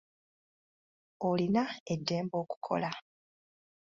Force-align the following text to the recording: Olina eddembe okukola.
Olina 1.29 1.63
eddembe 1.93 2.35
okukola. 2.43 2.91